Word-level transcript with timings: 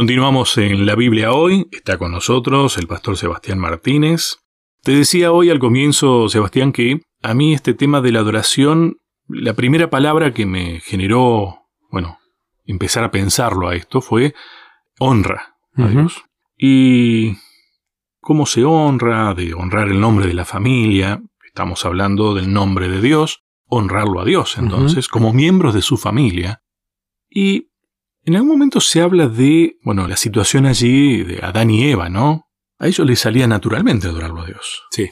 Continuamos 0.00 0.56
en 0.56 0.86
la 0.86 0.94
Biblia 0.94 1.34
hoy. 1.34 1.68
Está 1.72 1.98
con 1.98 2.10
nosotros 2.10 2.78
el 2.78 2.86
pastor 2.86 3.18
Sebastián 3.18 3.58
Martínez. 3.58 4.38
Te 4.82 4.92
decía 4.92 5.30
hoy 5.30 5.50
al 5.50 5.58
comienzo, 5.58 6.30
Sebastián, 6.30 6.72
que 6.72 7.02
a 7.20 7.34
mí 7.34 7.52
este 7.52 7.74
tema 7.74 8.00
de 8.00 8.10
la 8.10 8.20
adoración, 8.20 8.96
la 9.28 9.52
primera 9.52 9.90
palabra 9.90 10.32
que 10.32 10.46
me 10.46 10.80
generó, 10.80 11.66
bueno, 11.90 12.18
empezar 12.64 13.04
a 13.04 13.10
pensarlo 13.10 13.68
a 13.68 13.74
esto 13.74 14.00
fue 14.00 14.32
honra 14.98 15.56
a 15.76 15.88
Dios. 15.88 16.24
Y 16.56 17.36
cómo 18.20 18.46
se 18.46 18.64
honra, 18.64 19.34
de 19.34 19.52
honrar 19.52 19.88
el 19.88 20.00
nombre 20.00 20.26
de 20.26 20.32
la 20.32 20.46
familia, 20.46 21.20
estamos 21.44 21.84
hablando 21.84 22.34
del 22.34 22.50
nombre 22.50 22.88
de 22.88 23.02
Dios, 23.02 23.42
honrarlo 23.66 24.22
a 24.22 24.24
Dios 24.24 24.56
entonces, 24.56 25.08
como 25.08 25.34
miembros 25.34 25.74
de 25.74 25.82
su 25.82 25.98
familia. 25.98 26.62
Y 27.28 27.69
en 28.24 28.34
algún 28.36 28.50
momento 28.50 28.80
se 28.80 29.00
habla 29.00 29.26
de, 29.28 29.78
bueno, 29.82 30.06
la 30.06 30.16
situación 30.16 30.66
allí 30.66 31.22
de 31.24 31.40
Adán 31.42 31.70
y 31.70 31.84
Eva, 31.90 32.08
¿no? 32.08 32.48
A 32.78 32.86
ellos 32.86 33.06
les 33.06 33.20
salía 33.20 33.46
naturalmente 33.46 34.08
adorarlo 34.08 34.42
a 34.42 34.46
Dios. 34.46 34.82
Sí. 34.90 35.10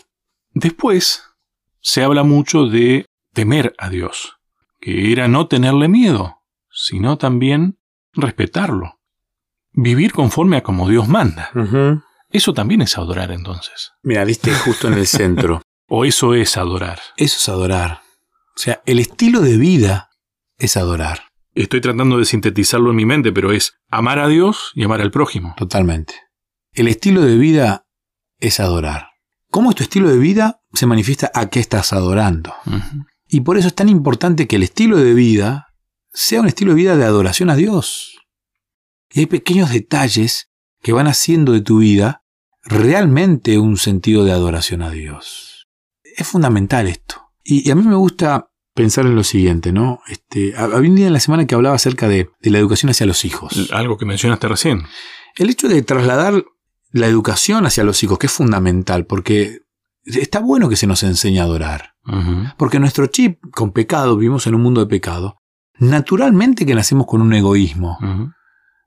Después 0.52 1.22
se 1.80 2.02
habla 2.02 2.22
mucho 2.22 2.66
de 2.66 3.06
temer 3.32 3.74
a 3.78 3.88
Dios, 3.90 4.38
que 4.80 5.12
era 5.12 5.28
no 5.28 5.46
tenerle 5.48 5.88
miedo, 5.88 6.42
sino 6.70 7.18
también 7.18 7.78
respetarlo. 8.12 8.98
Vivir 9.72 10.12
conforme 10.12 10.56
a 10.56 10.62
como 10.62 10.88
Dios 10.88 11.08
manda. 11.08 11.50
Eso 12.30 12.52
también 12.52 12.82
es 12.82 12.98
adorar 12.98 13.30
entonces. 13.30 13.92
Mira, 14.02 14.24
viste 14.24 14.52
justo 14.52 14.88
en 14.88 14.94
el 14.94 15.06
centro. 15.06 15.62
o 15.88 16.04
eso 16.04 16.34
es 16.34 16.56
adorar. 16.56 17.00
Eso 17.16 17.36
es 17.36 17.48
adorar. 17.48 18.02
O 18.56 18.58
sea, 18.60 18.82
el 18.86 18.98
estilo 18.98 19.40
de 19.40 19.56
vida 19.56 20.10
es 20.58 20.76
adorar. 20.76 21.27
Estoy 21.58 21.80
tratando 21.80 22.18
de 22.18 22.24
sintetizarlo 22.24 22.90
en 22.90 22.96
mi 22.96 23.04
mente, 23.04 23.32
pero 23.32 23.50
es 23.50 23.74
amar 23.90 24.20
a 24.20 24.28
Dios 24.28 24.70
y 24.76 24.84
amar 24.84 25.00
al 25.00 25.10
prójimo. 25.10 25.54
Totalmente. 25.56 26.14
El 26.72 26.86
estilo 26.86 27.22
de 27.22 27.36
vida 27.36 27.88
es 28.38 28.60
adorar. 28.60 29.08
¿Cómo 29.50 29.70
es 29.70 29.76
tu 29.76 29.82
estilo 29.82 30.08
de 30.08 30.18
vida? 30.18 30.62
Se 30.72 30.86
manifiesta 30.86 31.32
a 31.34 31.50
qué 31.50 31.58
estás 31.58 31.92
adorando. 31.92 32.54
Y 33.26 33.40
por 33.40 33.58
eso 33.58 33.66
es 33.66 33.74
tan 33.74 33.88
importante 33.88 34.46
que 34.46 34.54
el 34.54 34.62
estilo 34.62 34.98
de 34.98 35.14
vida 35.14 35.74
sea 36.12 36.42
un 36.42 36.46
estilo 36.46 36.70
de 36.70 36.76
vida 36.76 36.96
de 36.96 37.04
adoración 37.04 37.50
a 37.50 37.56
Dios. 37.56 38.16
Y 39.10 39.20
hay 39.20 39.26
pequeños 39.26 39.70
detalles 39.70 40.52
que 40.80 40.92
van 40.92 41.08
haciendo 41.08 41.50
de 41.50 41.62
tu 41.62 41.78
vida 41.78 42.22
realmente 42.62 43.58
un 43.58 43.78
sentido 43.78 44.22
de 44.22 44.30
adoración 44.30 44.80
a 44.82 44.90
Dios. 44.90 45.66
Es 46.04 46.28
fundamental 46.28 46.86
esto. 46.86 47.32
Y, 47.42 47.68
a 47.68 47.74
mí 47.74 47.82
me 47.82 47.96
gusta 47.96 48.52
pensar 48.78 49.06
en 49.06 49.16
lo 49.16 49.24
siguiente, 49.24 49.72
¿no? 49.72 50.02
Este, 50.06 50.54
había 50.56 50.88
un 50.88 50.94
día 50.94 51.08
en 51.08 51.12
la 51.12 51.18
semana 51.18 51.48
que 51.48 51.56
hablaba 51.56 51.74
acerca 51.74 52.06
de, 52.06 52.30
la 52.42 52.58
educación 52.58 52.90
hacia 52.90 53.06
los 53.06 53.24
hijos. 53.24 53.70
Algo 53.72 53.98
que 53.98 54.06
mencionaste 54.06 54.46
recién. 54.46 54.84
El 55.34 55.50
hecho 55.50 55.66
de 55.66 55.82
trasladar 55.82 56.44
la 56.92 57.08
educación 57.08 57.66
hacia 57.66 57.82
los 57.82 58.00
hijos, 58.04 58.20
que 58.20 58.28
es 58.28 58.32
fundamental, 58.32 59.04
porque 59.04 59.62
está 60.04 60.38
bueno 60.38 60.68
que 60.68 60.76
se 60.76 60.86
nos 60.86 61.02
enseñe 61.02 61.40
a 61.40 61.42
adorar. 61.42 61.94
Porque 62.56 62.78
nuestro 62.78 63.08
chip 63.08 63.40
con 63.50 63.72
pecado, 63.72 64.16
vivimos 64.16 64.46
en 64.46 64.54
un 64.54 64.62
mundo 64.62 64.80
de 64.80 64.86
pecado, 64.86 65.38
naturalmente 65.80 66.64
que 66.64 66.76
nacemos 66.76 67.08
con 67.08 67.20
un 67.20 67.34
egoísmo. 67.34 67.98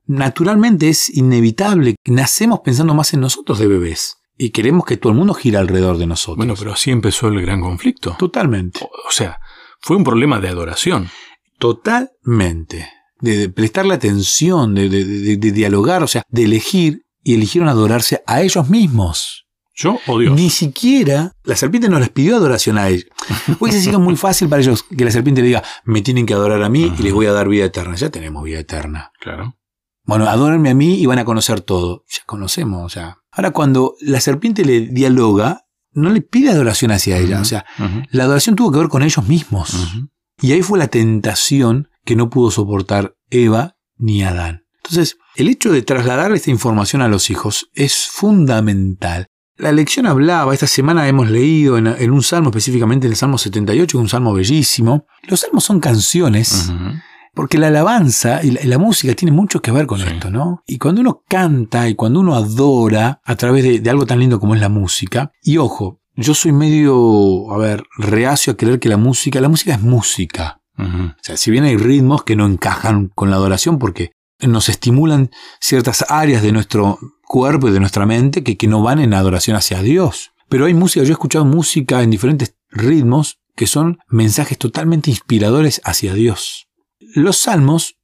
Naturalmente 0.05 0.87
es 0.87 1.09
inevitable, 1.09 1.97
nacemos 2.05 2.61
pensando 2.61 2.93
más 2.93 3.13
en 3.13 3.19
nosotros 3.19 3.59
de 3.59 3.67
bebés. 3.67 4.19
Y 4.37 4.51
queremos 4.51 4.85
que 4.85 4.95
todo 4.95 5.11
el 5.11 5.19
mundo 5.19 5.33
gire 5.33 5.57
alrededor 5.57 5.97
de 5.97 6.07
nosotros. 6.07 6.37
Bueno, 6.37 6.55
pero 6.57 6.71
así 6.71 6.91
empezó 6.91 7.27
el 7.27 7.41
gran 7.41 7.59
conflicto. 7.59 8.15
Totalmente. 8.17 8.79
o 8.83 9.11
sea, 9.11 9.37
fue 9.81 9.97
un 9.97 10.03
problema 10.03 10.39
de 10.39 10.47
adoración. 10.47 11.09
Totalmente. 11.59 12.89
De, 13.19 13.49
prestarle 13.49 13.93
atención, 13.93 14.73
de, 14.73 14.89
dialogar, 15.37 16.03
o 16.03 16.07
sea, 16.07 16.23
de 16.27 16.43
elegir 16.45 17.05
y 17.23 17.35
eligieron 17.35 17.69
adorarse 17.69 18.23
a 18.25 18.41
ellos 18.41 18.69
mismos. 18.69 19.47
¿Yo 19.73 19.99
o 20.07 20.19
Dios? 20.19 20.33
Ni 20.33 20.49
siquiera 20.49 21.33
la 21.43 21.55
serpiente 21.55 21.87
no 21.87 21.99
les 21.99 22.09
pidió 22.09 22.35
adoración 22.35 22.77
a 22.77 22.89
ellos. 22.89 23.07
Hoy 23.59 23.71
se 23.71 23.81
sigue 23.81 23.97
muy 23.97 24.15
fácil 24.15 24.49
para 24.49 24.61
ellos 24.61 24.83
que 24.83 25.05
la 25.05 25.11
serpiente 25.11 25.41
le 25.41 25.47
diga, 25.47 25.63
me 25.85 26.01
tienen 26.01 26.25
que 26.25 26.33
adorar 26.33 26.61
a 26.61 26.69
mí 26.69 26.93
y 26.97 27.03
les 27.03 27.13
voy 27.13 27.27
a 27.27 27.31
dar 27.31 27.47
vida 27.47 27.65
eterna. 27.65 27.95
Ya 27.95 28.09
tenemos 28.09 28.43
vida 28.43 28.59
eterna. 28.59 29.11
Claro. 29.19 29.55
Bueno, 30.03 30.27
adórenme 30.27 30.71
a 30.71 30.75
mí 30.75 30.95
y 30.95 31.05
van 31.05 31.19
a 31.19 31.25
conocer 31.25 31.61
todo. 31.61 32.03
Ya 32.09 32.23
conocemos, 32.25 32.83
o 32.83 32.89
sea. 32.89 33.19
Ahora, 33.31 33.51
cuando 33.51 33.95
la 34.01 34.19
serpiente 34.19 34.65
le 34.65 34.81
dialoga, 34.81 35.67
no 35.93 36.09
le 36.09 36.21
pide 36.21 36.49
adoración 36.49 36.91
hacia 36.91 37.17
ella. 37.17 37.41
O 37.41 37.45
sea, 37.45 37.65
la 38.11 38.23
adoración 38.23 38.55
tuvo 38.55 38.71
que 38.71 38.79
ver 38.79 38.89
con 38.89 39.03
ellos 39.03 39.27
mismos. 39.27 39.93
Y 40.41 40.53
ahí 40.53 40.61
fue 40.61 40.79
la 40.79 40.87
tentación 40.87 41.89
que 42.05 42.15
no 42.15 42.29
pudo 42.29 42.51
soportar 42.51 43.15
Eva 43.29 43.75
ni 43.97 44.23
Adán. 44.23 44.65
Entonces, 44.83 45.17
el 45.35 45.47
hecho 45.47 45.71
de 45.71 45.83
trasladar 45.83 46.31
esta 46.31 46.49
información 46.49 47.01
a 47.01 47.07
los 47.07 47.29
hijos 47.29 47.69
es 47.73 48.07
fundamental. 48.07 49.27
La 49.57 49.71
lección 49.71 50.07
hablaba, 50.07 50.53
esta 50.53 50.65
semana 50.65 51.07
hemos 51.07 51.29
leído 51.29 51.77
en, 51.77 52.11
un 52.11 52.23
salmo, 52.23 52.49
específicamente 52.49 53.05
en 53.05 53.11
el 53.11 53.17
Salmo 53.17 53.37
78, 53.37 53.91
que 53.91 53.97
es 53.97 54.01
un 54.01 54.09
salmo 54.09 54.33
bellísimo. 54.33 55.05
Los 55.27 55.41
salmos 55.41 55.63
son 55.63 55.79
canciones 55.79 56.71
porque 57.33 57.57
la 57.57 57.67
alabanza 57.67 58.43
y 58.43 58.51
la, 58.51 58.77
música 58.77 59.13
tiene 59.13 59.31
mucho 59.31 59.61
que 59.61 59.71
ver 59.71 59.87
con 59.87 60.01
esto, 60.01 60.29
¿no? 60.29 60.63
Y 60.67 60.77
cuando 60.77 61.01
uno 61.01 61.23
canta 61.27 61.87
y 61.87 61.95
cuando 61.95 62.19
uno 62.19 62.35
adora 62.35 63.21
a 63.23 63.35
través 63.35 63.83
de, 63.83 63.89
algo 63.89 64.05
tan 64.05 64.19
lindo 64.19 64.39
como 64.39 64.55
es 64.55 64.61
la 64.61 64.69
música, 64.69 65.31
y 65.41 65.57
ojo, 65.57 66.01
yo 66.15 66.33
soy 66.33 66.51
medio, 66.51 67.51
a 67.51 67.57
ver, 67.57 67.83
reacio 67.97 68.53
a 68.53 68.57
creer 68.57 68.79
que 68.79 68.89
la 68.89 68.97
música, 68.97 69.39
la 69.39 69.49
música 69.49 69.73
es 69.73 69.81
música. 69.81 70.57
O 70.77 71.13
sea, 71.21 71.37
si 71.37 71.51
bien 71.51 71.63
hay 71.63 71.77
ritmos 71.77 72.23
que 72.23 72.35
no 72.35 72.47
encajan 72.47 73.11
con 73.13 73.29
la 73.29 73.35
adoración 73.35 73.77
porque 73.77 74.13
nos 74.39 74.67
estimulan 74.67 75.29
ciertas 75.59 76.03
áreas 76.09 76.41
de 76.41 76.51
nuestro 76.51 76.97
cuerpo 77.23 77.69
y 77.69 77.71
de 77.71 77.79
nuestra 77.79 78.07
mente 78.07 78.43
que, 78.43 78.57
que 78.57 78.67
no 78.67 78.81
van 78.81 78.99
en 78.99 79.13
adoración 79.13 79.55
hacia 79.55 79.83
Dios. 79.83 80.31
Pero 80.49 80.65
hay 80.65 80.73
música, 80.73 81.05
yo 81.05 81.09
he 81.09 81.11
escuchado 81.11 81.45
música 81.45 82.01
en 82.01 82.09
diferentes 82.09 82.55
ritmos 82.71 83.37
que 83.55 83.67
son 83.67 83.99
mensajes 84.07 84.57
totalmente 84.57 85.11
inspiradores 85.11 85.81
hacia 85.83 86.15
Dios 86.15 86.70
los 87.13 87.37
salmos 87.37 87.97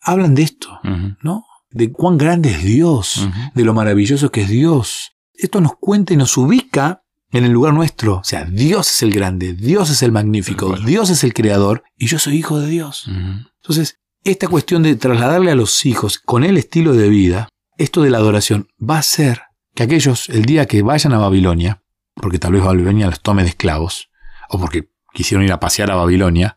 hablan 0.00 0.34
de 0.34 0.42
esto, 0.42 0.80
¿no? 1.22 1.44
De 1.70 1.90
cuán 1.90 2.18
grande 2.18 2.50
es 2.50 2.62
Dios, 2.64 3.28
de 3.54 3.64
lo 3.64 3.74
maravilloso 3.74 4.30
que 4.30 4.42
es 4.42 4.48
Dios. 4.48 5.12
Esto 5.32 5.60
nos 5.60 5.72
cuenta 5.76 6.12
y 6.12 6.16
nos 6.16 6.36
ubica 6.36 7.02
en 7.30 7.44
el 7.44 7.52
lugar 7.52 7.72
nuestro. 7.72 8.16
O 8.16 8.24
sea, 8.24 8.44
Dios 8.44 8.90
es 8.90 9.02
el 9.02 9.12
grande, 9.12 9.54
Dios 9.54 9.90
es 9.90 10.02
el 10.02 10.12
magnífico, 10.12 10.76
Dios 10.76 11.10
es 11.10 11.24
el 11.24 11.32
creador 11.32 11.84
y 11.96 12.06
yo 12.06 12.18
soy 12.18 12.36
hijo 12.36 12.60
de 12.60 12.68
Dios. 12.68 13.06
Entonces, 13.08 14.00
esta 14.24 14.48
cuestión 14.48 14.82
de 14.82 14.94
trasladarle 14.96 15.50
a 15.50 15.56
los 15.56 15.84
hijos 15.86 16.18
con 16.18 16.44
el 16.44 16.56
estilo 16.58 16.92
de 16.92 17.08
vida, 17.08 17.48
esto 17.78 18.02
de 18.02 18.10
la 18.10 18.18
adoración, 18.18 18.68
va 18.78 18.96
a 18.96 19.00
hacer 19.00 19.42
que 19.74 19.82
aquellos, 19.82 20.28
el 20.28 20.44
día 20.44 20.66
que 20.66 20.82
vayan 20.82 21.12
a 21.14 21.18
Babilonia, 21.18 21.82
porque 22.14 22.38
tal 22.38 22.52
vez 22.52 22.62
Babilonia 22.62 23.06
los 23.06 23.20
tome 23.20 23.42
de 23.42 23.48
esclavos, 23.48 24.10
o 24.50 24.58
porque 24.58 24.90
quisieron 25.12 25.44
ir 25.44 25.52
a 25.52 25.60
pasear 25.60 25.90
a 25.90 25.96
Babilonia, 25.96 26.56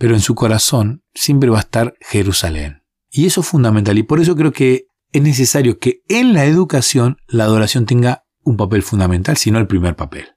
pero 0.00 0.14
en 0.14 0.22
su 0.22 0.34
corazón 0.34 1.02
siempre 1.12 1.50
va 1.50 1.58
a 1.58 1.60
estar 1.60 1.94
Jerusalén. 2.00 2.84
Y 3.10 3.26
eso 3.26 3.42
es 3.42 3.46
fundamental 3.46 3.98
y 3.98 4.02
por 4.02 4.18
eso 4.18 4.34
creo 4.34 4.50
que 4.50 4.86
es 5.12 5.22
necesario 5.22 5.78
que 5.78 6.00
en 6.08 6.32
la 6.32 6.46
educación 6.46 7.18
la 7.26 7.44
adoración 7.44 7.84
tenga 7.84 8.24
un 8.42 8.56
papel 8.56 8.82
fundamental, 8.82 9.36
si 9.36 9.50
no 9.50 9.58
el 9.58 9.66
primer 9.66 9.96
papel. 9.96 10.28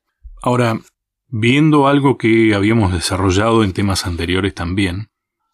Ahora, 0.42 0.82
viendo 1.30 1.88
algo 1.88 2.18
que 2.18 2.54
habíamos 2.54 2.92
desarrollado 2.92 3.64
en 3.64 3.72
temas 3.72 4.06
anteriores 4.06 4.54
también, 4.54 5.08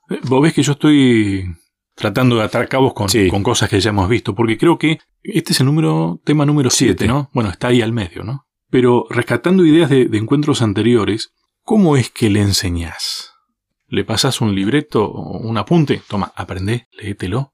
eh, 0.10 0.20
vos 0.24 0.42
ves 0.42 0.56
que 0.56 0.64
yo 0.64 0.72
estoy 0.72 1.46
tratando 1.94 2.38
de 2.38 2.46
atar 2.46 2.68
cabos 2.68 2.96
con, 2.96 3.10
con 3.30 3.44
cosas 3.44 3.70
que 3.70 3.80
ya 3.80 3.92
hemos 3.92 4.10
visto, 4.10 4.34
porque 4.34 4.58
creo 4.58 4.80
que 4.80 4.98
este 5.22 5.54
es 5.54 5.60
el 5.60 5.68
número, 5.68 6.20
tema 6.26 6.48
número 6.48 6.72
7, 6.72 7.06
¿no? 7.08 7.30
Bueno, 7.32 7.52
está 7.52 7.68
ahí 7.68 7.84
al 7.84 7.94
medio, 7.94 8.24
¿no? 8.24 8.48
Pero 8.72 9.06
rescatando 9.12 9.64
ideas 9.64 9.92
de, 9.92 10.06
de 10.06 10.18
encuentros 10.18 10.64
anteriores, 10.64 11.32
¿cómo 11.62 11.96
es 11.96 12.10
que 12.10 12.32
le 12.32 12.42
enseñás? 12.42 13.36
Le 13.90 14.04
pasas 14.04 14.42
un 14.42 14.56
libreto 14.56 15.04
o 15.06 15.40
un 15.40 15.58
apunte, 15.58 16.02
toma, 16.08 16.32
aprende, 16.36 16.88
léetelo. 16.92 17.54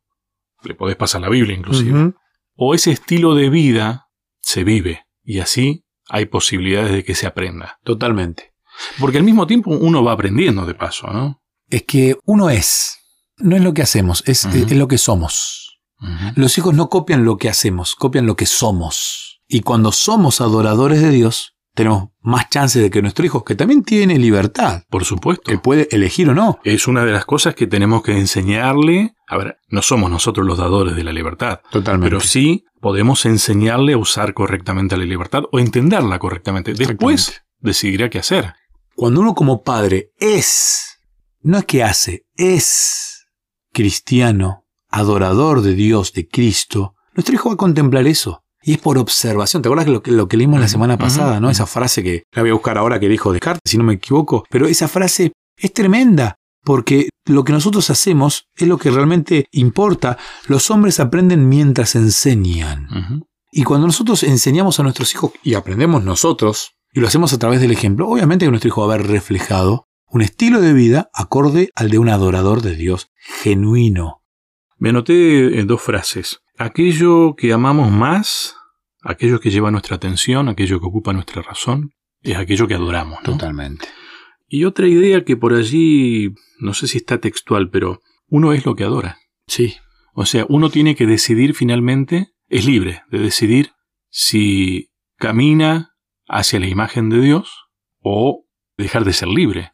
Le 0.64 0.76
podés 0.76 0.96
pasar 0.96 1.22
la 1.22 1.30
Biblia 1.30 1.56
inclusive. 1.56 2.14
O 2.56 2.74
ese 2.74 2.92
estilo 2.92 3.36
de 3.36 3.50
vida 3.50 4.08
se 4.42 4.64
vive 4.64 5.06
y 5.24 5.40
así 5.40 5.86
hay 6.08 6.26
posibilidades 6.26 6.92
de 6.92 7.04
que 7.04 7.16
se 7.16 7.28
aprenda. 7.28 7.80
Totalmente. 7.84 8.54
Porque 9.00 9.18
al 9.18 9.24
mismo 9.24 9.48
tiempo 9.48 9.72
uno 9.72 10.04
va 10.04 10.12
aprendiendo 10.12 10.66
de 10.66 10.74
paso, 10.74 11.08
¿no? 11.08 11.42
Es 11.70 11.84
que 11.84 12.18
uno 12.26 12.50
es, 12.50 13.00
no 13.38 13.56
es 13.56 13.64
lo 13.64 13.74
que 13.74 13.82
hacemos, 13.82 14.24
es, 14.28 14.46
lo 14.72 14.88
que 14.88 14.98
somos. 14.98 15.80
Los 16.36 16.58
hijos 16.58 16.76
no 16.76 16.90
copian 16.90 17.26
lo 17.26 17.38
que 17.38 17.50
hacemos, 17.50 17.96
copian 17.96 18.26
lo 18.26 18.36
que 18.36 18.46
somos. 18.46 19.42
Y 19.48 19.62
cuando 19.62 19.92
somos 19.92 20.42
adoradores 20.42 21.02
de 21.02 21.10
Dios, 21.10 21.55
tenemos 21.76 22.10
más 22.22 22.50
chances 22.50 22.82
de 22.82 22.90
que 22.90 23.02
nuestro 23.02 23.26
hijo, 23.26 23.44
que 23.44 23.54
también 23.54 23.84
tiene 23.84 24.18
libertad, 24.18 24.84
por 24.90 25.06
supuesto, 25.06 25.52
que 25.52 25.58
puede 25.58 25.88
elegir 25.92 26.30
o 26.30 26.34
no. 26.34 26.60
Es 26.64 26.88
una 26.88 27.06
de 27.06 27.12
las 27.12 27.26
cosas 27.26 27.54
que 27.54 27.68
tenemos 27.68 28.02
que 28.02 28.18
enseñarle. 28.18 29.14
A 29.28 29.38
ver, 29.38 29.58
no 29.70 29.82
somos 29.82 30.10
nosotros 30.10 30.48
los 30.48 30.58
dadores 30.58 30.96
de 30.96 31.04
la 31.04 31.12
libertad. 31.12 31.60
Totalmente. 31.70 32.10
Pero 32.10 32.22
sí 32.22 32.66
podemos 32.80 33.26
enseñarle 33.26 33.94
a 33.94 33.98
usar 33.98 34.34
correctamente 34.34 34.98
la 34.98 35.04
libertad 35.04 35.44
o 35.52 35.60
entenderla 35.60 36.18
correctamente. 36.18 36.74
Después 36.74 37.44
decidirá 37.60 38.10
qué 38.10 38.20
hacer. 38.20 38.54
Cuando 38.96 39.20
uno 39.20 39.36
como 39.36 39.62
padre 39.62 40.12
es, 40.18 41.00
no 41.42 41.58
es 41.58 41.66
que 41.66 41.84
hace, 41.84 42.26
es 42.36 43.28
cristiano, 43.74 44.66
adorador 44.88 45.62
de 45.62 45.74
Dios, 45.74 46.14
de 46.14 46.28
Cristo, 46.28 46.96
nuestro 47.14 47.36
hijo 47.36 47.50
va 47.50 47.56
a 47.56 47.58
contemplar 47.58 48.08
eso. 48.08 48.45
Y 48.68 48.74
es 48.74 48.80
por 48.80 48.98
observación. 48.98 49.62
¿Te 49.62 49.70
acuerdas 49.70 49.88
lo 49.88 50.02
que, 50.02 50.12
lo 50.12 50.28
que 50.28 50.38
leímos 50.38 50.60
la 50.60 50.68
semana 50.68 50.98
pasada, 50.98 51.40
no? 51.40 51.52
Esa 51.52 51.68
frase 51.68 52.02
que 52.02 52.24
la 52.34 52.42
voy 52.42 52.50
a 52.50 52.54
buscar 52.54 52.80
ahora 52.80 53.00
que 53.00 53.08
dijo 53.08 53.32
Descartes, 53.32 53.62
si 53.64 53.78
no 53.78 53.84
me 53.84 53.94
equivoco. 53.94 54.44
Pero 54.50 54.66
esa 54.66 54.88
frase 54.88 55.34
es 55.56 55.72
tremenda. 55.72 56.36
Porque 56.64 57.10
lo 57.26 57.44
que 57.44 57.54
nosotros 57.54 57.92
hacemos 57.92 58.48
es 58.56 58.68
lo 58.68 58.80
que 58.80 58.90
realmente 58.90 59.46
importa. 59.52 60.18
Los 60.48 60.72
hombres 60.72 61.00
aprenden 61.00 61.48
mientras 61.48 61.94
enseñan. 61.94 62.88
Y 63.52 63.64
cuando 63.64 63.86
nosotros 63.86 64.24
enseñamos 64.24 64.80
a 64.80 64.84
nuestros 64.84 65.14
hijos 65.14 65.32
y 65.44 65.54
aprendemos 65.54 66.04
nosotros, 66.04 66.72
y 66.92 67.02
lo 67.02 67.08
hacemos 67.08 67.34
a 67.34 67.38
través 67.38 67.62
del 67.62 67.72
ejemplo, 67.72 68.10
obviamente 68.10 68.46
que 68.46 68.50
nuestro 68.50 68.70
hijo 68.70 68.88
va 68.88 68.94
a 68.94 68.96
haber 68.96 69.08
reflejado 69.08 69.86
un 70.08 70.24
estilo 70.24 70.60
de 70.60 70.74
vida 70.74 71.12
acorde 71.14 71.70
al 71.76 71.92
de 71.92 72.00
un 72.00 72.10
adorador 72.10 72.64
de 72.64 72.76
Dios 72.76 73.12
genuino. 73.44 74.24
Me 74.78 74.90
anoté 74.90 75.60
en 75.60 75.68
dos 75.68 75.82
frases. 75.82 76.42
Aquello 76.58 77.36
que 77.36 77.54
amamos 77.54 77.92
más, 77.92 78.56
aquello 79.02 79.40
que 79.40 79.52
lleva 79.52 79.72
nuestra 79.72 79.96
atención, 79.96 80.50
aquello 80.50 80.80
que 80.80 80.88
ocupa 80.88 81.14
nuestra 81.14 81.42
razón, 81.42 81.92
es 82.22 82.38
aquello 82.38 82.68
que 82.68 82.76
adoramos. 82.76 83.22
Totalmente. 83.24 83.88
Y 84.48 84.66
otra 84.66 84.88
idea 84.88 85.24
que 85.24 85.38
por 85.38 85.54
allí, 85.54 86.34
no 86.60 86.74
sé 86.74 86.88
si 86.88 86.98
está 86.98 87.20
textual, 87.20 87.70
pero 87.70 88.02
uno 88.28 88.54
es 88.54 88.66
lo 88.66 88.76
que 88.76 88.84
adora. 88.84 89.18
Sí. 89.48 89.76
O 90.14 90.26
sea, 90.26 90.46
uno 90.50 90.70
tiene 90.70 90.96
que 90.96 91.06
decidir 91.06 91.54
finalmente, 91.56 92.30
es 92.48 92.66
libre 92.66 93.04
de 93.12 93.20
decidir 93.20 93.72
si 94.10 94.92
camina 95.18 95.92
hacia 96.28 96.60
la 96.60 96.68
imagen 96.68 97.10
de 97.10 97.22
Dios 97.22 97.68
o 98.00 98.46
dejar 98.78 99.04
de 99.04 99.14
ser 99.14 99.28
libre. 99.28 99.72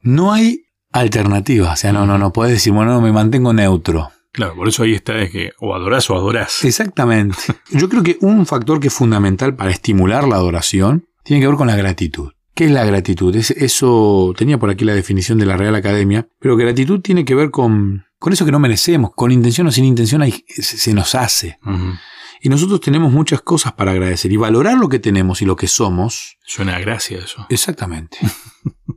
No 0.00 0.32
hay 0.32 0.62
alternativa. 0.90 1.72
O 1.72 1.76
sea, 1.76 1.92
no, 1.92 2.06
no, 2.06 2.18
no 2.18 2.32
puedes 2.32 2.54
decir, 2.54 2.72
bueno, 2.72 3.00
me 3.00 3.12
mantengo 3.12 3.52
neutro. 3.52 4.10
Claro, 4.38 4.54
por 4.54 4.68
eso 4.68 4.84
ahí 4.84 4.94
está 4.94 5.20
es 5.20 5.32
que 5.32 5.50
o 5.58 5.74
adorás 5.74 6.08
o 6.10 6.14
adorás. 6.14 6.64
Exactamente. 6.64 7.38
Yo 7.72 7.88
creo 7.88 8.04
que 8.04 8.18
un 8.20 8.46
factor 8.46 8.78
que 8.78 8.86
es 8.86 8.94
fundamental 8.94 9.56
para 9.56 9.72
estimular 9.72 10.28
la 10.28 10.36
adoración 10.36 11.08
tiene 11.24 11.40
que 11.40 11.48
ver 11.48 11.56
con 11.56 11.66
la 11.66 11.74
gratitud. 11.74 12.30
¿Qué 12.54 12.66
es 12.66 12.70
la 12.70 12.84
gratitud? 12.84 13.34
Es, 13.34 13.50
eso 13.50 14.32
tenía 14.36 14.56
por 14.56 14.70
aquí 14.70 14.84
la 14.84 14.94
definición 14.94 15.38
de 15.38 15.46
la 15.46 15.56
Real 15.56 15.74
Academia, 15.74 16.28
pero 16.38 16.56
gratitud 16.56 17.00
tiene 17.00 17.24
que 17.24 17.34
ver 17.34 17.50
con, 17.50 18.04
con 18.20 18.32
eso 18.32 18.44
que 18.44 18.52
no 18.52 18.60
merecemos, 18.60 19.10
con 19.16 19.32
intención 19.32 19.66
o 19.66 19.72
sin 19.72 19.84
intención 19.84 20.22
se, 20.46 20.94
nos 20.94 21.16
hace. 21.16 21.58
Y 22.40 22.48
nosotros 22.48 22.80
tenemos 22.80 23.10
muchas 23.10 23.40
cosas 23.40 23.72
para 23.72 23.90
agradecer 23.90 24.30
y 24.30 24.36
valorar 24.36 24.78
lo 24.78 24.88
que 24.88 25.00
tenemos 25.00 25.42
y 25.42 25.46
lo 25.46 25.56
que 25.56 25.66
somos. 25.66 26.38
Suena 26.46 26.76
a 26.76 26.78
gracia 26.78 27.18
eso. 27.18 27.44
Exactamente. 27.48 28.18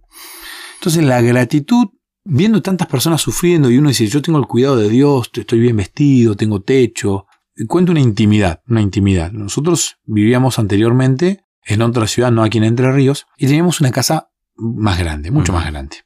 Entonces 0.75 1.03
la 1.03 1.19
gratitud, 1.21 1.87
viendo 2.23 2.61
tantas 2.61 2.87
personas 2.87 3.21
sufriendo 3.21 3.69
y 3.69 3.77
uno 3.77 3.89
dice, 3.89 4.07
yo 4.07 4.21
tengo 4.21 4.39
el 4.39 4.47
cuidado 4.47 4.77
de 4.77 4.89
Dios, 4.89 5.31
estoy 5.33 5.59
bien 5.59 5.77
vestido, 5.77 6.35
tengo 6.35 6.61
techo, 6.61 7.25
cuenta 7.67 7.91
una 7.91 8.01
intimidad, 8.01 8.61
una 8.67 8.81
intimidad. 8.81 9.31
Nosotros 9.31 9.97
vivíamos 10.05 10.59
anteriormente 10.59 11.45
en 11.65 11.81
otra 11.81 12.07
ciudad, 12.07 12.31
no 12.31 12.43
aquí 12.43 12.57
en 12.57 12.63
Entre 12.65 12.91
Ríos, 12.91 13.27
y 13.37 13.47
teníamos 13.47 13.81
una 13.81 13.91
casa 13.91 14.29
más 14.55 14.99
grande, 14.99 15.31
mucho 15.31 15.53
más 15.53 15.65
grande. 15.65 15.97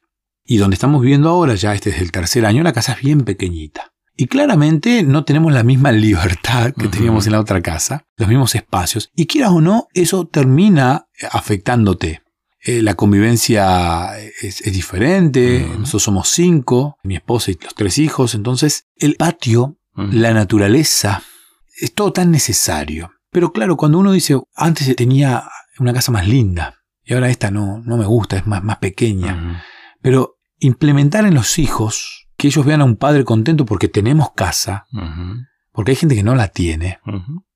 Y 0.44 0.58
donde 0.58 0.74
estamos 0.74 1.02
viviendo 1.02 1.28
ahora, 1.28 1.54
ya 1.54 1.74
este 1.74 1.90
es 1.90 2.00
el 2.00 2.12
tercer 2.12 2.46
año, 2.46 2.62
la 2.62 2.72
casa 2.72 2.92
es 2.92 3.00
bien 3.00 3.22
pequeñita. 3.22 3.92
Y 4.16 4.28
claramente 4.28 5.02
no 5.02 5.24
tenemos 5.24 5.52
la 5.52 5.62
misma 5.62 5.92
libertad 5.92 6.72
que 6.72 6.88
teníamos 6.88 7.26
en 7.26 7.32
la 7.32 7.40
otra 7.40 7.60
casa, 7.60 8.06
los 8.16 8.28
mismos 8.28 8.54
espacios. 8.54 9.10
Y 9.14 9.26
quieras 9.26 9.50
o 9.50 9.60
no, 9.60 9.88
eso 9.92 10.26
termina 10.26 11.08
afectándote. 11.30 12.22
Eh, 12.68 12.82
la 12.82 12.94
convivencia 12.94 14.18
es, 14.18 14.60
diferente, 14.72 15.64
nosotros 15.78 16.02
somos 16.02 16.28
cinco, 16.30 16.98
mi 17.04 17.14
esposa 17.14 17.52
y 17.52 17.58
los 17.62 17.76
tres 17.76 17.96
hijos, 17.98 18.34
entonces 18.34 18.88
el 18.96 19.14
patio, 19.14 19.78
la 19.94 20.34
naturaleza, 20.34 21.22
es 21.80 21.94
todo 21.94 22.12
tan 22.12 22.32
necesario. 22.32 23.12
Pero 23.30 23.52
claro, 23.52 23.76
cuando 23.76 24.00
uno 24.00 24.10
dice, 24.10 24.36
antes 24.56 24.96
tenía 24.96 25.44
una 25.78 25.92
casa 25.92 26.10
más 26.10 26.26
linda 26.26 26.74
y 27.04 27.14
ahora 27.14 27.30
esta 27.30 27.52
no, 27.52 27.82
no 27.84 27.96
me 27.96 28.04
gusta, 28.04 28.36
es 28.36 28.48
más, 28.48 28.64
más 28.64 28.78
pequeña. 28.78 29.62
Pero 30.02 30.38
implementar 30.58 31.24
en 31.24 31.34
los 31.34 31.60
hijos 31.60 32.26
que 32.36 32.48
ellos 32.48 32.66
vean 32.66 32.80
a 32.80 32.84
un 32.84 32.96
padre 32.96 33.22
contento 33.22 33.64
porque 33.64 33.86
tenemos 33.86 34.32
casa, 34.32 34.86
porque 35.70 35.92
hay 35.92 35.96
gente 35.96 36.16
que 36.16 36.24
no 36.24 36.34
la 36.34 36.48
tiene. 36.48 36.98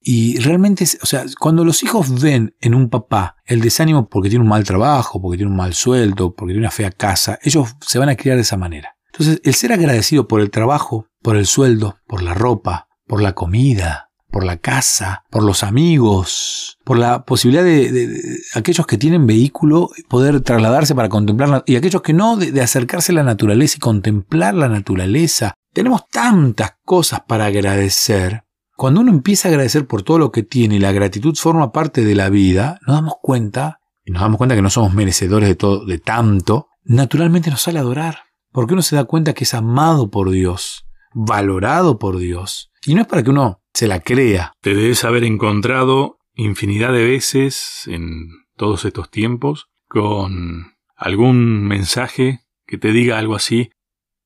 Y 0.03 0.39
realmente, 0.39 0.87
o 1.03 1.07
sea, 1.07 1.25
cuando 1.39 1.65
los 1.65 1.83
hijos 1.83 2.21
ven 2.21 2.55
en 2.61 2.75
un 2.75 2.89
papá 2.89 3.37
el 3.45 3.61
desánimo 3.61 4.09
porque 4.09 4.31
tiene 4.31 4.43
un 4.43 4.49
mal 4.49 4.65
trabajo, 4.65 5.21
porque 5.21 5.37
tiene 5.37 5.51
un 5.51 5.59
mal 5.59 5.75
sueldo, 5.75 6.35
porque 6.35 6.53
tiene 6.53 6.67
una 6.67 6.71
fea 6.71 6.91
casa, 6.91 7.39
ellos 7.43 7.77
se 7.81 7.99
van 7.99 8.09
a 8.09 8.17
criar 8.17 8.37
de 8.37 8.43
esa 8.43 8.57
manera. 8.57 8.97
Entonces, 9.13 9.41
el 9.45 9.55
ser 9.55 9.73
agradecido 9.73 10.27
por 10.27 10.41
el 10.41 10.51
trabajo, 10.51 11.07
por 11.23 11.37
el 11.37 11.47
sueldo, 11.47 11.97
por 12.07 12.23
la 12.23 12.33
ropa, 12.33 12.89
por 13.07 13.21
la 13.21 13.35
comida, 13.35 14.11
por 14.31 14.45
la 14.45 14.57
casa, 14.57 15.25
por 15.31 15.43
los 15.43 15.63
amigos, 15.63 16.79
por 16.85 16.99
la 16.99 17.25
posibilidad 17.25 17.65
de, 17.65 18.39
aquellos 18.55 18.87
que 18.87 18.97
tienen 18.97 19.27
vehículo 19.27 19.91
poder 20.09 20.41
trasladarse 20.41 20.95
para 20.95 21.09
contemplar, 21.09 21.65
y 21.67 21.77
aquellos 21.77 22.03
que 22.03 22.13
no, 22.13 22.37
de, 22.37 22.61
acercarse 22.63 23.13
a 23.13 23.17
la 23.17 23.23
naturaleza 23.23 23.77
y 23.77 23.81
contemplar 23.81 24.55
la 24.55 24.69
naturaleza. 24.69 25.55
Tenemos 25.73 26.09
tantas 26.09 26.73
cosas 26.85 27.21
para 27.27 27.47
agradecer. 27.47 28.45
Cuando 28.81 29.03
uno 29.03 29.11
empieza 29.11 29.47
a 29.47 29.51
agradecer 29.51 29.87
por 29.87 30.05
todo 30.05 30.19
lo 30.19 30.33
que 30.33 30.43
tiene 30.43 30.77
y 30.77 30.79
la 30.79 30.91
gratitud 30.91 31.37
forma 31.37 31.71
parte 31.71 32.03
de 32.03 32.15
la 32.15 32.31
vida, 32.31 32.79
nos 32.87 32.97
damos 32.97 33.13
cuenta, 33.21 33.83
y 34.07 34.11
nos 34.11 34.23
damos 34.23 34.39
cuenta 34.39 34.57
que 34.57 34.63
no 34.63 34.71
somos 34.71 34.95
merecedores 34.95 35.51
de 35.51 35.55
todo, 35.55 35.85
de 35.85 35.99
tanto, 35.99 36.69
naturalmente 36.85 37.51
nos 37.51 37.61
sale 37.61 37.77
a 37.77 37.83
adorar. 37.83 38.21
Porque 38.51 38.73
uno 38.73 38.81
se 38.81 38.97
da 38.97 39.05
cuenta 39.05 39.35
que 39.35 39.45
es 39.45 39.53
amado 39.53 40.11
por 40.11 40.31
Dios, 40.31 40.87
valorado 41.13 41.99
por 41.99 42.17
Dios. 42.17 42.71
Y 42.87 42.95
no 42.95 43.03
es 43.03 43.07
para 43.07 43.23
que 43.23 43.29
uno 43.29 43.61
se 43.75 43.87
la 43.87 44.01
crea. 44.01 44.55
Te 44.63 44.75
debes 44.75 45.05
haber 45.05 45.25
encontrado 45.25 46.17
infinidad 46.33 46.95
de 46.95 47.05
veces 47.05 47.83
en 47.87 48.31
todos 48.57 48.87
estos 48.87 49.11
tiempos 49.11 49.67
con 49.89 50.73
algún 50.97 51.65
mensaje 51.65 52.47
que 52.67 52.79
te 52.79 52.93
diga 52.93 53.19
algo 53.19 53.35
así. 53.35 53.73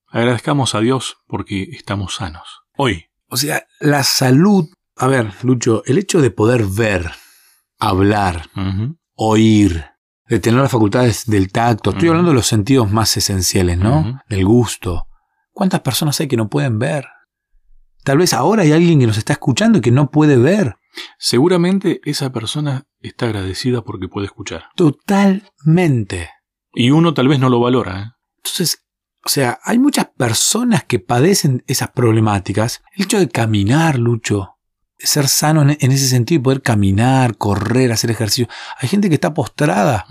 Agradezcamos 0.06 0.76
a 0.76 0.80
Dios 0.80 1.16
porque 1.26 1.64
estamos 1.72 2.14
sanos. 2.14 2.60
Hoy. 2.76 3.06
O 3.34 3.36
sea, 3.36 3.66
la 3.80 4.04
salud. 4.04 4.68
A 4.94 5.08
ver, 5.08 5.32
Lucho, 5.42 5.82
el 5.86 5.98
hecho 5.98 6.22
de 6.22 6.30
poder 6.30 6.66
ver, 6.66 7.10
hablar, 7.80 8.48
oír, 9.14 9.86
de 10.28 10.38
tener 10.38 10.60
las 10.60 10.70
facultades 10.70 11.26
del 11.26 11.50
tacto, 11.50 11.90
estoy 11.90 12.10
hablando 12.10 12.30
de 12.30 12.36
los 12.36 12.46
sentidos 12.46 12.92
más 12.92 13.16
esenciales, 13.16 13.76
¿no? 13.76 14.20
Del 14.28 14.44
gusto. 14.44 15.08
¿Cuántas 15.50 15.80
personas 15.80 16.20
hay 16.20 16.28
que 16.28 16.36
no 16.36 16.48
pueden 16.48 16.78
ver? 16.78 17.08
Tal 18.04 18.18
vez 18.18 18.34
ahora 18.34 18.62
hay 18.62 18.70
alguien 18.70 19.00
que 19.00 19.08
nos 19.08 19.18
está 19.18 19.32
escuchando 19.32 19.78
y 19.78 19.80
que 19.80 19.90
no 19.90 20.12
puede 20.12 20.36
ver. 20.36 20.76
Seguramente 21.18 22.00
esa 22.04 22.30
persona 22.30 22.84
está 23.00 23.26
agradecida 23.26 23.82
porque 23.82 24.06
puede 24.06 24.26
escuchar. 24.26 24.66
Totalmente. 24.76 26.30
Y 26.72 26.90
uno 26.90 27.14
tal 27.14 27.26
vez 27.26 27.40
no 27.40 27.48
lo 27.48 27.58
valora. 27.58 28.00
¿eh? 28.00 28.12
Entonces, 28.36 28.83
o 29.24 29.28
sea, 29.28 29.58
hay 29.64 29.78
muchas 29.78 30.06
personas 30.16 30.84
que 30.84 30.98
padecen 30.98 31.64
esas 31.66 31.90
problemáticas. 31.90 32.82
El 32.94 33.04
hecho 33.04 33.18
de 33.18 33.28
caminar, 33.28 33.98
Lucho, 33.98 34.54
ser 34.98 35.28
sano 35.28 35.62
en, 35.62 35.92
ese 35.92 36.08
sentido 36.08 36.40
y 36.40 36.42
poder 36.42 36.62
caminar, 36.62 37.36
correr, 37.36 37.92
hacer 37.92 38.10
ejercicio. 38.10 38.48
Hay 38.78 38.88
gente 38.88 39.08
que 39.08 39.14
está 39.14 39.34
postrada 39.34 40.06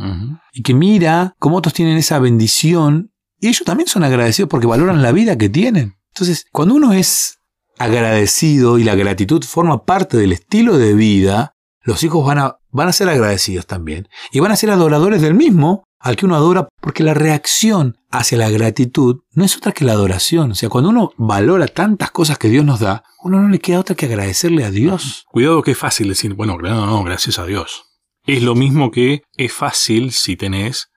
y 0.52 0.64
que 0.64 0.74
mira 0.74 1.36
cómo 1.40 1.58
otros 1.58 1.74
tienen 1.74 1.98
esa 1.98 2.20
bendición 2.20 3.12
y 3.40 3.48
ellos 3.48 3.64
también 3.66 3.88
son 3.88 4.04
agradecidos 4.04 4.50
porque 4.50 4.68
valoran 4.68 5.02
la 5.02 5.12
vida 5.12 5.38
que 5.38 5.50
tienen. 5.50 5.98
Entonces, 6.14 6.46
cuando 6.52 6.76
uno 6.76 6.94
es 6.94 7.40
agradecido 7.78 8.78
y 8.78 8.84
la 8.84 8.96
gratitud 8.96 9.44
forma 9.44 9.84
parte 9.86 10.18
del 10.18 10.32
estilo 10.32 10.78
de 10.78 10.94
vida, 10.94 11.56
los 11.82 12.04
hijos 12.04 12.26
van 12.26 12.40
a, 12.40 12.58
van 12.70 12.88
a 12.88 12.94
ser 12.94 13.10
agradecidos 13.10 13.68
también 13.68 14.08
y 14.32 14.40
van 14.40 14.52
a 14.52 14.56
ser 14.56 14.72
adoradores 14.72 15.22
del 15.22 15.34
mismo 15.34 15.84
al 16.04 16.18
que 16.18 16.26
uno 16.26 16.36
adora, 16.36 16.68
porque 16.82 17.02
la 17.02 17.14
reacción 17.14 17.98
hacia 18.12 18.38
la 18.38 18.50
gratitud 18.50 19.22
no 19.32 19.46
es 19.46 19.56
otra 19.56 19.72
que 19.72 19.86
la 19.86 19.94
adoración. 19.94 20.52
O 20.52 20.56
sea, 20.56 20.68
cuando 20.68 20.90
uno 20.90 21.14
valora 21.18 21.66
tantas 21.68 22.12
cosas 22.12 22.38
que 22.38 22.50
Dios 22.50 22.66
nos 22.66 22.82
da, 22.82 23.04
uno 23.24 23.42
no 23.42 23.48
le 23.48 23.60
queda 23.60 23.80
otra 23.80 23.96
que 23.96 24.08
agradecerle 24.08 24.66
a 24.66 24.70
Dios. 24.70 25.24
Cuidado 25.32 25.64
que 25.64 25.72
es 25.72 25.78
fácil 25.78 26.10
decir, 26.10 26.34
bueno, 26.34 26.58
no, 26.58 26.86
no, 26.86 27.04
gracias 27.06 27.40
a 27.40 27.46
Dios. 27.46 27.86
Es 28.26 28.44
lo 28.44 28.54
mismo 28.54 28.92
que 28.92 29.24
es 29.38 29.54
fácil 29.54 30.12
si 30.12 30.36
tenés 30.36 30.90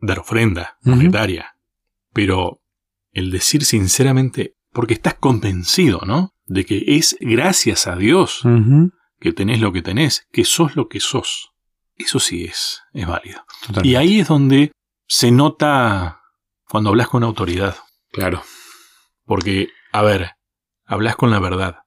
dar 0.00 0.20
ofrenda 0.20 0.78
monetaria. 0.82 1.56
Pero 2.14 2.62
el 3.12 3.30
decir 3.30 3.66
sinceramente, 3.66 4.54
porque 4.72 4.94
estás 4.94 5.14
convencido, 5.14 6.00
¿no? 6.06 6.30
De 6.46 6.64
que 6.64 6.82
es 6.86 7.18
gracias 7.20 7.86
a 7.86 7.96
Dios 7.96 8.42
que 9.20 9.32
tenés 9.34 9.60
lo 9.60 9.74
que 9.74 9.82
tenés, 9.82 10.26
que 10.32 10.46
sos 10.46 10.74
lo 10.74 10.88
que 10.88 11.00
sos. 11.00 11.50
Eso 11.96 12.18
sí 12.18 12.44
es, 12.44 12.82
es 12.92 13.06
válido. 13.06 13.44
Y 13.82 13.94
ahí 13.94 14.20
es 14.20 14.28
donde 14.28 14.72
se 15.06 15.30
nota 15.30 16.20
cuando 16.68 16.90
hablas 16.90 17.08
con 17.08 17.22
autoridad. 17.22 17.76
Claro. 18.10 18.42
Porque, 19.24 19.68
a 19.92 20.02
ver, 20.02 20.32
hablas 20.84 21.16
con 21.16 21.30
la 21.30 21.38
verdad. 21.38 21.78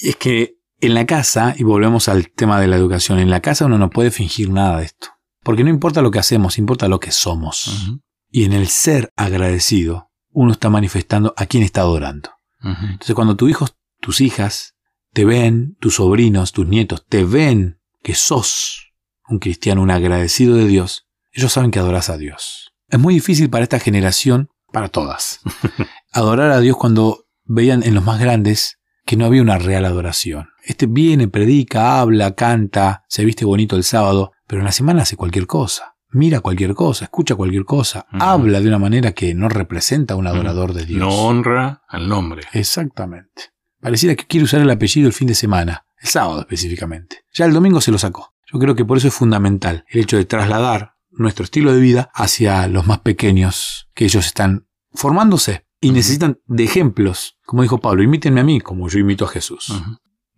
Y 0.00 0.10
es 0.10 0.16
que 0.16 0.56
en 0.80 0.94
la 0.94 1.06
casa, 1.06 1.54
y 1.56 1.64
volvemos 1.64 2.08
al 2.08 2.30
tema 2.30 2.60
de 2.60 2.68
la 2.68 2.76
educación, 2.76 3.18
en 3.18 3.30
la 3.30 3.40
casa 3.40 3.66
uno 3.66 3.78
no 3.78 3.90
puede 3.90 4.10
fingir 4.10 4.50
nada 4.50 4.78
de 4.78 4.86
esto. 4.86 5.08
Porque 5.42 5.64
no 5.64 5.70
importa 5.70 6.02
lo 6.02 6.10
que 6.10 6.18
hacemos, 6.18 6.58
importa 6.58 6.88
lo 6.88 7.00
que 7.00 7.12
somos. 7.12 7.98
Y 8.30 8.44
en 8.44 8.52
el 8.52 8.68
ser 8.68 9.12
agradecido, 9.16 10.10
uno 10.30 10.52
está 10.52 10.70
manifestando 10.70 11.34
a 11.36 11.46
quien 11.46 11.62
está 11.62 11.82
adorando. 11.82 12.30
Entonces 12.60 13.14
cuando 13.14 13.36
tus 13.36 13.48
hijos, 13.48 13.76
tus 14.00 14.20
hijas, 14.20 14.74
te 15.12 15.24
ven, 15.24 15.76
tus 15.80 15.94
sobrinos, 15.94 16.52
tus 16.52 16.66
nietos, 16.66 17.06
te 17.06 17.24
ven 17.24 17.80
que 18.02 18.14
sos 18.14 18.85
un 19.28 19.38
cristiano, 19.38 19.82
un 19.82 19.90
agradecido 19.90 20.56
de 20.56 20.66
Dios, 20.66 21.06
ellos 21.32 21.52
saben 21.52 21.70
que 21.70 21.78
adoras 21.78 22.10
a 22.10 22.16
Dios. 22.16 22.72
Es 22.88 22.98
muy 22.98 23.14
difícil 23.14 23.50
para 23.50 23.64
esta 23.64 23.78
generación, 23.78 24.48
para 24.72 24.88
todas, 24.88 25.40
adorar 26.12 26.50
a 26.50 26.60
Dios 26.60 26.76
cuando 26.76 27.26
veían 27.44 27.82
en 27.82 27.94
los 27.94 28.04
más 28.04 28.20
grandes 28.20 28.78
que 29.04 29.16
no 29.16 29.24
había 29.24 29.42
una 29.42 29.58
real 29.58 29.84
adoración. 29.84 30.48
Este 30.64 30.86
viene, 30.86 31.28
predica, 31.28 32.00
habla, 32.00 32.34
canta, 32.34 33.04
se 33.08 33.24
viste 33.24 33.44
bonito 33.44 33.76
el 33.76 33.84
sábado, 33.84 34.32
pero 34.46 34.60
en 34.60 34.66
la 34.66 34.72
semana 34.72 35.02
hace 35.02 35.16
cualquier 35.16 35.46
cosa. 35.46 35.96
Mira 36.10 36.40
cualquier 36.40 36.74
cosa, 36.74 37.04
escucha 37.04 37.34
cualquier 37.34 37.64
cosa, 37.64 38.06
habla 38.10 38.60
de 38.60 38.68
una 38.68 38.78
manera 38.78 39.12
que 39.12 39.34
no 39.34 39.48
representa 39.48 40.14
a 40.14 40.16
un 40.16 40.26
adorador 40.26 40.72
de 40.72 40.86
Dios. 40.86 41.00
No 41.00 41.08
honra 41.08 41.82
al 41.88 42.08
nombre. 42.08 42.42
Exactamente. 42.52 43.52
Pareciera 43.80 44.14
que 44.14 44.26
quiere 44.26 44.44
usar 44.44 44.60
el 44.60 44.70
apellido 44.70 45.08
el 45.08 45.12
fin 45.12 45.28
de 45.28 45.34
semana, 45.34 45.86
el 46.00 46.08
sábado 46.08 46.40
específicamente. 46.40 47.24
Ya 47.32 47.44
el 47.44 47.52
domingo 47.52 47.80
se 47.80 47.90
lo 47.90 47.98
sacó. 47.98 48.35
Yo 48.52 48.58
creo 48.58 48.74
que 48.74 48.84
por 48.84 48.98
eso 48.98 49.08
es 49.08 49.14
fundamental 49.14 49.84
el 49.88 50.00
hecho 50.00 50.16
de 50.16 50.24
trasladar 50.24 50.94
nuestro 51.10 51.44
estilo 51.44 51.72
de 51.72 51.80
vida 51.80 52.10
hacia 52.14 52.68
los 52.68 52.86
más 52.86 53.00
pequeños, 53.00 53.88
que 53.94 54.04
ellos 54.04 54.26
están 54.26 54.68
formándose 54.92 55.66
y 55.80 55.90
necesitan 55.90 56.40
de 56.46 56.64
ejemplos. 56.64 57.38
Como 57.44 57.62
dijo 57.62 57.78
Pablo, 57.78 58.02
imítenme 58.02 58.40
a 58.40 58.44
mí 58.44 58.60
como 58.60 58.88
yo 58.88 58.98
imito 58.98 59.24
a 59.24 59.28
Jesús. 59.28 59.72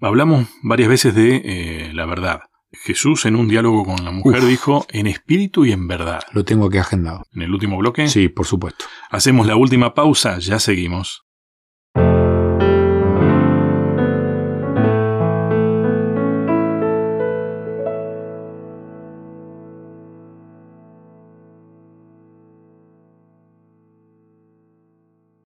Hablamos 0.00 0.46
varias 0.62 0.88
veces 0.88 1.14
de 1.14 1.42
eh, 1.44 1.92
la 1.92 2.06
verdad. 2.06 2.40
Jesús 2.70 3.24
en 3.24 3.34
un 3.34 3.48
diálogo 3.48 3.84
con 3.84 4.04
la 4.04 4.10
mujer 4.10 4.44
dijo 4.44 4.86
en 4.90 5.06
espíritu 5.06 5.64
y 5.64 5.72
en 5.72 5.88
verdad. 5.88 6.20
Lo 6.32 6.44
tengo 6.44 6.66
aquí 6.66 6.78
agendado. 6.78 7.24
En 7.32 7.42
el 7.42 7.52
último 7.52 7.78
bloque. 7.78 8.08
Sí, 8.08 8.28
por 8.28 8.46
supuesto. 8.46 8.84
Hacemos 9.10 9.46
la 9.46 9.56
última 9.56 9.94
pausa, 9.94 10.38
ya 10.38 10.58
seguimos. 10.58 11.24